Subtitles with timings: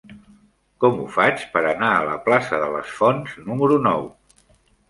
[0.83, 4.09] Com ho faig per anar a la plaça de les Fonts número nou?